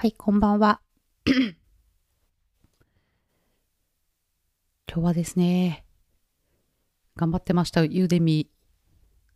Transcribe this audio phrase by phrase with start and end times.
[0.00, 0.80] はい、こんばんは。
[1.26, 1.56] 今
[4.86, 5.84] 日はですね、
[7.16, 8.48] 頑張ってました、ユーデミ。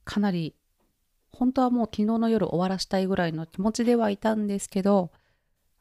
[0.05, 0.55] かなり、
[1.33, 5.11] 本当はもう昨日の夜終わらしたいぐらいの気持ちではいたんですけど、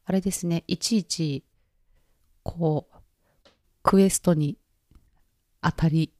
[0.04, 1.44] あれですね、いちいち、
[2.42, 3.50] こう、
[3.84, 4.58] クエストに
[5.62, 6.12] 当たり、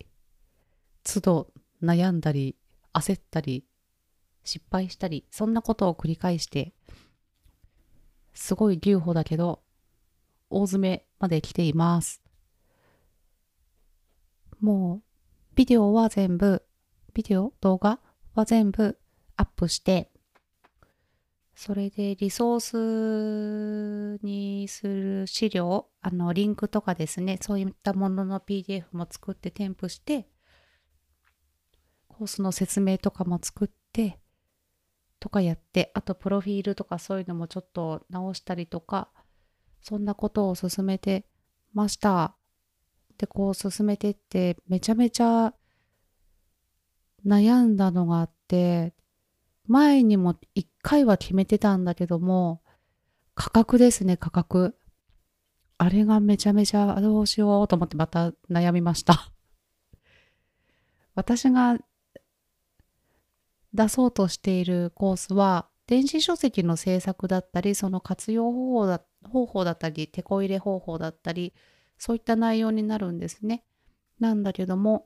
[1.04, 2.56] 都度悩んだり、
[2.94, 3.66] 焦ったり、
[4.44, 6.76] 失敗したり、そんなことを繰り返して、
[8.34, 9.62] すごい留保だけど、
[10.50, 12.22] 大詰めまで来ています。
[14.60, 16.64] もう、ビデオは全部、
[17.14, 18.00] ビデオ動画
[18.36, 18.98] は全部
[19.36, 20.12] アップして、
[21.56, 30.28] それでリソースにする資料、あの、リンクとかですね、そういったものの PDF も作って添付して、
[32.08, 34.21] コースの説明とかも作って、
[35.22, 39.08] とかやって、あとプロフィールとかそういうのもちょっと直したりとか、
[39.82, 41.26] そんなことを進めて
[41.74, 42.36] ました。
[43.20, 45.54] で、こう進めてって、めちゃめちゃ
[47.24, 48.96] 悩んだのがあって、
[49.68, 52.64] 前にも一回は決めてたんだけども、
[53.36, 54.76] 価格ですね、価格。
[55.78, 59.32] あれがめちゃめちゃどうしようと思ってまた悩みました。
[61.14, 61.78] 私が
[63.74, 71.54] 出そうとしているコースは、電子書籍の制作だったり、その活用方法だ方法だったり、手こ入れ方法だったり、
[71.98, 73.64] そういった内容になるんですね。
[74.20, 75.06] なんだけども、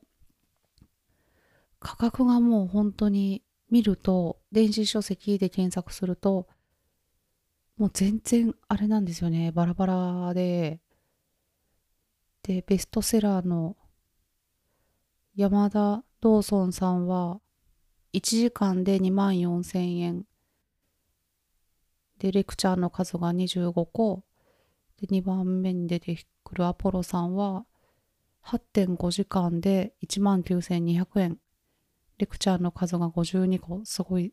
[1.79, 6.47] 価格がもう本当に見ると、電子書籍で検索すると、
[7.77, 9.51] もう全然あれなんですよね。
[9.51, 10.79] バラバラで、
[12.43, 13.75] で、ベストセラーの
[15.35, 17.41] 山田道尊さんは、
[18.15, 20.23] 1時間で2万4千円。
[22.17, 24.23] で、レクチャーの数が25個。
[25.01, 27.65] で、2番目に出てくるアポロさんは、
[28.45, 31.37] 8.5時間で1万9200円。
[32.17, 33.81] レクチャーの数が52個。
[33.83, 34.31] すごい。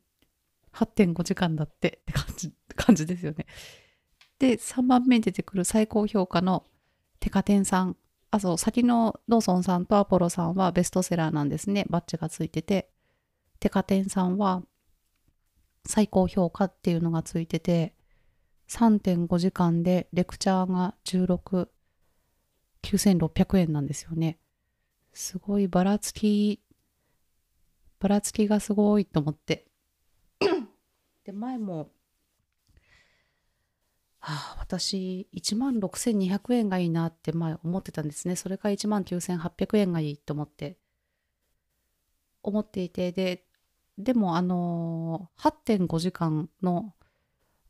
[0.74, 3.46] 8.5時間だってって感じ、感じですよね。
[4.38, 6.64] で、3番目に出てくる最高評価の
[7.18, 7.96] テカテンさん。
[8.30, 11.84] あ、そう、先のドーソンさんとアポロさんはベストセラーなんですね。
[11.90, 12.91] バッジがついてて。
[13.62, 14.64] テカテンさんは
[15.86, 17.94] 最高評価っていうのがついてて、
[18.68, 21.68] 3.5時間でレクチャーが16、
[22.82, 24.40] 9600円なんですよね。
[25.12, 26.60] すごいばらつき、
[28.00, 29.68] ばらつきがすごいと思って。
[31.22, 31.92] で、前も、
[34.18, 38.34] はあ、私、1万6200円がいいなって前思ってたんですね。
[38.34, 40.80] それから1万9800円がいいと思って、
[42.42, 43.46] 思っていて、で、
[43.98, 45.50] でも、あのー、
[45.86, 46.94] 8.5時間の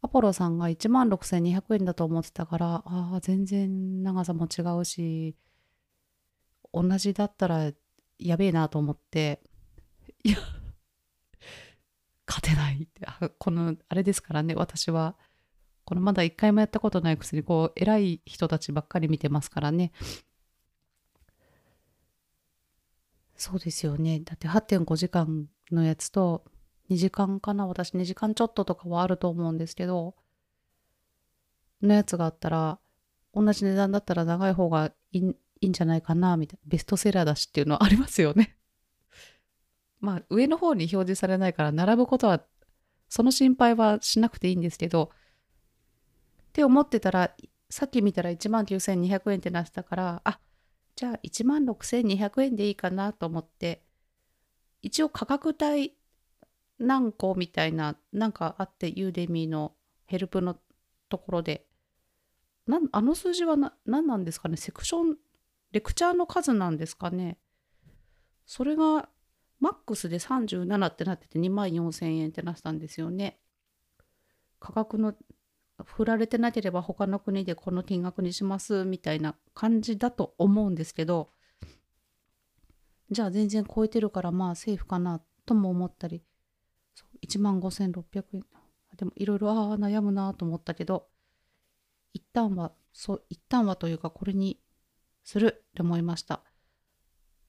[0.02, 5.36] アポロさんが1万6200円だと思ってたから、ああ、全然長さも違うし、
[6.72, 7.72] 同じだったら
[8.18, 9.40] やべえなと思って、
[10.24, 10.38] いや、
[12.26, 13.06] 勝てないって、
[13.38, 15.16] この、あれですからね、私は、
[15.84, 19.92] このまだ一回もやったことないくせに、こう、偉い人たちばっかり見てますからね。
[23.36, 24.20] そうですよね。
[24.20, 26.44] だって8.5時間のやつと
[26.90, 30.14] 2時間かな私2時間ちょっととかはあると思うんですけど、
[31.82, 32.78] のやつがあったら、
[33.34, 36.68] 同じ値段だったら長い方がいいいんじゃないかなみたいな。
[36.68, 38.56] ベストセラーだしっていうのはありますよね。
[40.00, 42.44] まあ上の方に表示されないから並ぶことは、
[43.08, 45.10] その心配はしなくていいんですけど、
[46.48, 47.34] って思ってたら、
[47.70, 50.40] さっき見たら1万9200円ってなってたから、あ、
[50.96, 53.82] じゃあ1万6200円でいいかなと思って、
[54.82, 55.94] 一応価格帯
[56.78, 59.72] 何個みたいな、なんかあって、ユーデミーの
[60.04, 60.56] ヘルプの
[61.08, 61.66] ところで、
[62.66, 64.56] なんあの数字はな何なんですかね？
[64.56, 65.16] セクション、
[65.72, 67.38] レクチャーの数なんですかね？
[68.46, 69.08] それが
[69.60, 73.38] マックスで37ってなってて2万4000円ってなってたんですよね。
[74.58, 75.14] 価格の
[75.84, 81.30] 振られてなければ他の国でこの金額にしますみたいな感じだと思うんですけど
[83.12, 86.22] じゃあ全然超えてるからまあセーフかなとも思ったり。
[87.22, 88.44] 1万5600円。
[88.96, 91.08] でもいろいろああ悩むなと思ったけど
[92.12, 94.60] 一旦はそう一旦はというかこれに
[95.24, 96.42] するって思いました。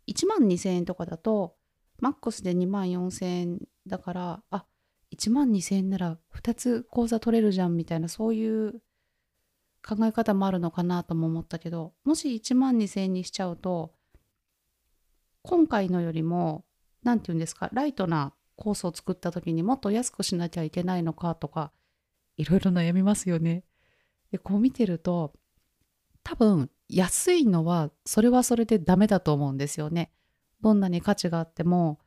[0.08, 1.56] 1万2000円とかだと
[2.00, 4.66] マックスで2万4000円だからあ
[5.14, 8.82] 1万2000円なら2つ口座取れるじゃんみたいなそういう
[9.86, 13.94] 考え方もあるのかなとも思ったけどもし1万2000円にしちゃうと
[15.44, 16.66] 今回のよりも
[17.04, 21.72] 何て言うんですかライトなコースを作った時にもっと安くしなきゃいけないのかとか
[22.38, 23.64] いろいろ悩みますよね。
[24.32, 25.34] でこう見てると
[26.24, 30.12] 多分安いのはそれはそれでダメだと思うんですよね。
[30.62, 32.00] どんなに価値があっても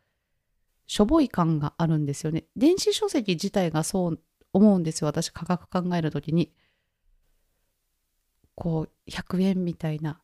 [0.86, 2.44] しょぼい感があるんですよね。
[2.56, 4.20] 電子書籍自体がそう
[4.52, 5.08] 思うんですよ。
[5.08, 6.52] 私価格考える時に。
[8.54, 10.22] こう100円みたいな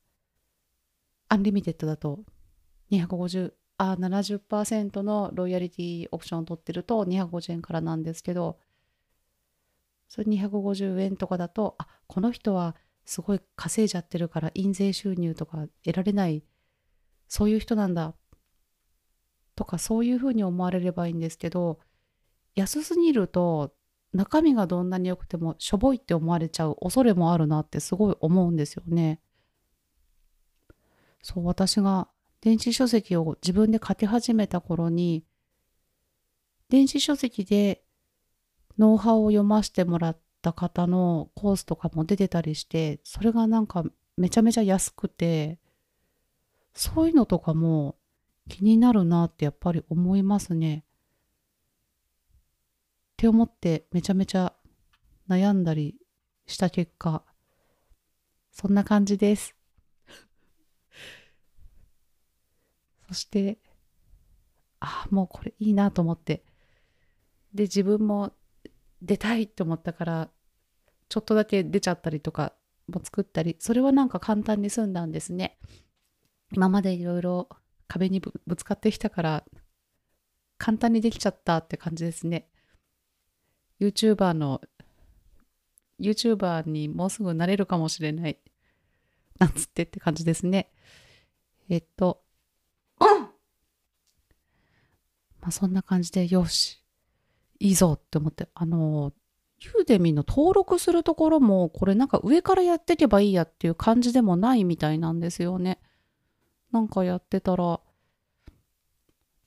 [1.28, 2.20] Unlimited だと
[2.92, 8.58] 250あ70%のロイヤリティオプションを取ってると250円からなんですけど
[10.08, 16.44] それ250円とかだとあこの人はすごい稼いじゃってるから印税収入とか得られない
[17.28, 18.14] そういう人なんだ
[19.56, 21.80] とかそういうふうに思われればいいんですけど
[22.54, 23.72] 安すぎると
[24.12, 29.20] 中身がどんなに良くてもしょぼいって思われちゃう恐れもあるなってすごい思うんですよね。
[31.22, 32.08] そう私が
[32.42, 35.24] 電子書籍を自分で書き始めた頃に
[36.68, 37.82] 電子書籍で
[38.78, 43.84] ノウハウを読ませてもらった方のコースとかも出てたりしてそれがなんか
[44.16, 45.60] めちゃめちゃ安くて
[46.74, 47.96] そういうのとかも
[48.48, 50.84] 気になるなってやっぱり思いますね。
[53.12, 54.52] って思ってめちゃめちゃ
[55.28, 55.96] 悩んだり
[56.46, 57.22] した結果
[58.50, 59.54] そんな感じです。
[63.12, 63.58] そして
[64.80, 66.44] あもうこれいいなと思って。
[67.52, 68.32] で自分も
[69.02, 70.30] 出たいって思ったから
[71.10, 72.54] ちょっとだけ出ちゃったりとか
[72.88, 75.58] も作ったりそれはなんか簡単に済んだんですね。
[76.52, 77.50] 今までいろいろ
[77.86, 79.44] 壁にぶつかってきたから
[80.56, 82.48] 簡単にできちゃったって感じですね。
[83.78, 84.62] YouTuber の
[86.00, 88.38] YouTuber にもうすぐなれるかもしれない。
[89.38, 90.72] なんつってって感じですね。
[91.68, 92.22] えっと
[95.42, 96.82] まあそんな感じでよし
[97.58, 99.12] いいぞって思って、あの、
[99.60, 105.78] ユーデミの登録するところも、これなんか上からやっていけばいいやっていう感じでもないみたいなんですよね。
[106.72, 107.80] なんかやってたら、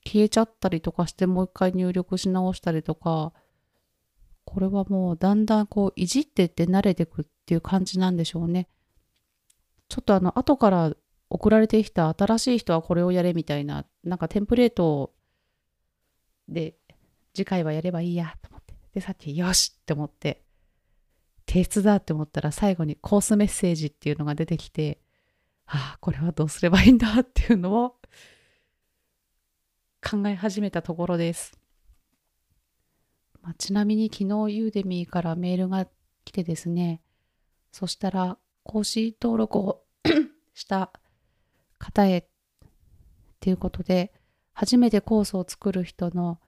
[0.04, 3.32] 消えちゃったりとかしてもう一回入力し直したりとか、
[4.44, 8.68] これはもうだんだんこういじってって慣れてくっていう感じなんでしょうね。
[9.88, 10.94] ちょっとあの後から
[11.28, 15.12] 送られてきた新しい人はこれをやれみたいな、なんかテンプレートを
[16.48, 16.76] で
[17.36, 18.74] 次回はやればいいやと思って。
[18.94, 20.42] で、さっきよしって思って、
[21.46, 25.00] 提出だって思ったら最後にコースメッセージっていうのが出てきて、
[25.66, 27.90] ああ、これはどうすればいいんだっていうのを
[30.02, 31.58] 考え始めたところです。
[33.42, 35.86] まあ、ちなみに昨日ユーデミーからメールが
[36.24, 37.02] 来てですね、
[37.70, 39.84] そしたら講師登録を
[40.54, 40.90] した
[41.78, 42.24] 方へっ
[43.40, 44.14] ていうことで、
[44.56, 46.40] 初めてコースを作る人の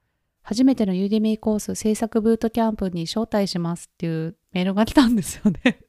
[0.43, 5.81] 初めてのユーデミーコース制作ブートキャンプに招待しますっていうメールが来たんですよね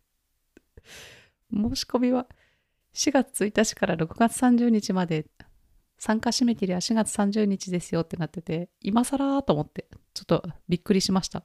[1.52, 2.28] 申し込みは
[2.94, 5.28] 4月1日から6月30日まで
[6.00, 11.44] 参加締め切りは4月30日ですよってなってて、今更と思って、ちょっとびっくりしました。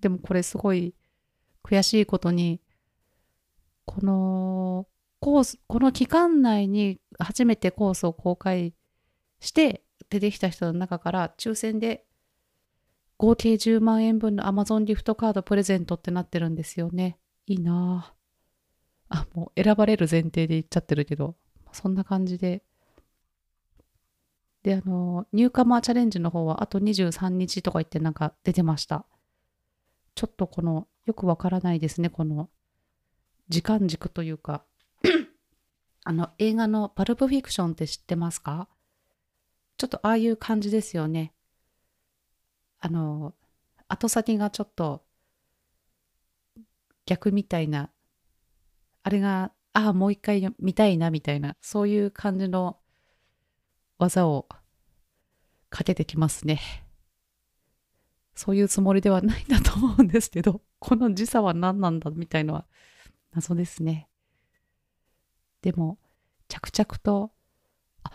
[0.00, 0.94] でもこれすごい
[1.64, 2.60] 悔しいことに、
[3.84, 4.88] この
[5.20, 8.74] コース、この期間内に初めてコースを公開
[9.46, 12.04] して、出てきた人の中から抽選で
[13.18, 17.18] 合計10万円分の Amazon ギフトカードプレゼントってなってるんですよね。
[17.46, 18.14] いいな
[19.08, 19.18] あ。
[19.20, 21.36] あ、もう選ばれる前提で言っちゃってるけど、
[21.72, 22.62] そんな感じで。
[24.62, 29.06] で、あの、ニューカマーチャレンジの方はあと23日とか言ってなんか出てました。
[30.14, 32.50] ちょっとこの、よくわからないですね、この
[33.48, 34.64] 時間軸というか
[36.04, 38.68] あの、映画のパルプフィクションって知ってますか？
[39.76, 41.32] ちょっとああいう感じですよね。
[42.80, 43.34] あの、
[43.88, 45.04] 後先がちょっと
[47.06, 47.90] 逆みたいな、
[49.02, 52.78] あれが、ああ、もう一回見たいなみたいな、そういう感じの
[53.98, 54.48] 技を
[55.70, 56.60] かけてきますね。
[58.34, 62.66] そういうつもりではないんだと思うんですけど、 この時差は何なんだみたいのは
[63.32, 64.08] 謎ですね。
[65.62, 65.98] でも、
[66.48, 67.32] 着々と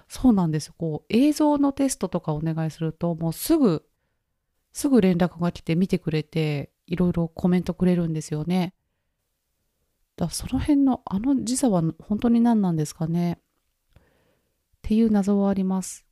[0.08, 0.76] そうなんですよ。
[0.78, 3.86] こう、映像のテストとかお願いすると、もうすぐ、
[4.74, 8.74] すぐ連絡が来て見てくれて、いろいろコメントくれるんですよね。
[10.18, 13.40] だその辺のあの時差は本当に何なんですかね。
[13.98, 14.02] っ
[14.82, 16.06] ていう謎はあります。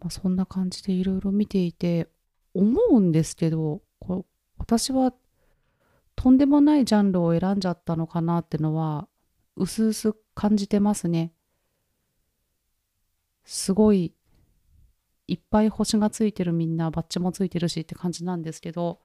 [0.00, 2.08] まあ、そんな感じでいろいろ見ていて
[2.52, 4.26] 思うんですけどこ
[4.58, 5.14] 私は
[6.14, 9.08] とんでもないジャンルを選んじゃったのかなってのは
[9.56, 11.32] うすうす感じてますね。
[13.44, 14.14] すごい
[15.26, 19.00] いっぱい星がついてるみんなバッジもついてるしって感じなんですけど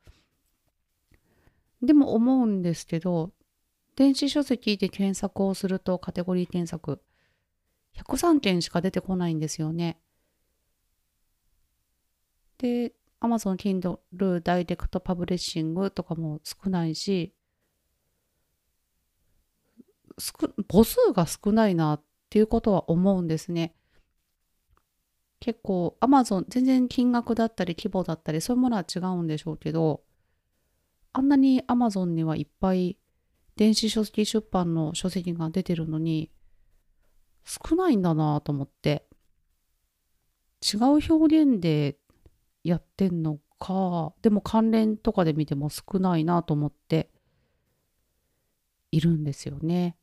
[1.82, 3.32] でも思うんですけど、
[3.96, 7.02] 電子書籍で検索をするとカテゴリー検索、
[7.96, 10.00] 103件しか出てこないんですよね。
[12.58, 17.34] で、Amazon Kindle Direct Publishing とかも少ないし、
[20.70, 23.74] 母数が少ないなっていうことは思うんですね。
[25.40, 30.02] 結構 Amazon 全然金額だったり規模だったりそういうものは違うんでしょうけど
[31.14, 32.98] あんなに Amazon にはいっぱい
[33.56, 36.32] 電子書籍出版の書籍が出てるのに
[37.46, 39.06] 少ないんだなと思って
[40.62, 41.98] 違う表現で
[42.64, 47.10] やってんのかでも関連とかで見ても少ないなと思って
[48.92, 49.96] いるんですよね。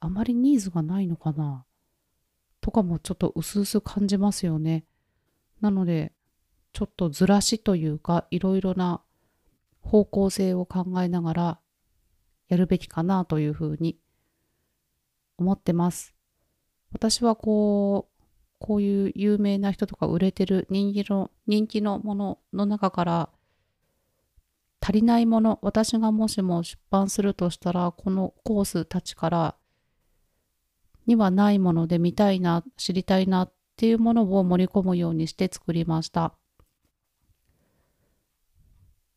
[0.00, 1.64] あまりニーズがないのかな
[2.64, 4.86] とかもちょっと薄々感じますよね。
[5.60, 6.14] なので、
[6.72, 9.02] ちょっとずらしというか、いろいろな
[9.82, 11.60] 方向性を考えながら
[12.48, 13.98] やるべきかなというふうに
[15.36, 16.14] 思ってます。
[16.90, 18.24] 私はこう、
[18.58, 23.28] こういう有名な人とか売れてる人気の、人気のものの中から
[24.80, 29.54] 足りないもの、私がもしも出版するとしたら、このコースたちから
[31.06, 36.34] にはないもので見たいな、知りたいなっていうものを盛り込むようにして作りました。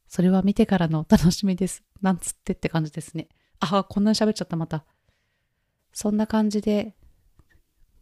[0.07, 1.83] それは見てからのお楽しみです。
[2.01, 3.29] なんつってって感じですね。
[3.59, 4.85] ああ、こんなに喋っちゃったまた。
[5.91, 6.95] そんな感じで、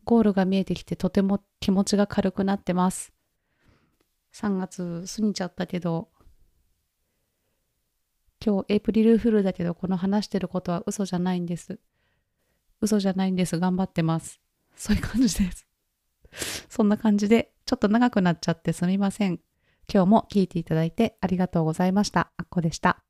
[0.03, 3.11] ゴールが見えてきてとても気持ちが軽くなってます。
[4.33, 6.09] 3月過ぎちゃったけど、
[8.45, 11.79] 今日エイプリルフールだけどこの話してることは嘘じゃないんです。
[12.85, 13.59] 嘘じゃないんです。
[13.59, 14.39] 頑張ってます。
[14.75, 15.67] そういう感じです。
[16.69, 19.39] そんな感じで、ちょっと長くなっちゃってすみません。
[19.91, 22.31] 今日も聞いていただいてありがとうございました。
[22.37, 23.04] あっこでした。